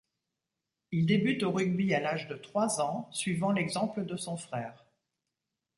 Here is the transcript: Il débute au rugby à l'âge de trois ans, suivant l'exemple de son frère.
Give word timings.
Il 0.91 1.05
débute 1.05 1.43
au 1.43 1.51
rugby 1.51 1.93
à 1.93 1.99
l'âge 1.99 2.27
de 2.27 2.33
trois 2.35 2.81
ans, 2.81 3.07
suivant 3.11 3.51
l'exemple 3.51 4.03
de 4.03 4.15
son 4.17 4.35
frère. 4.35 4.83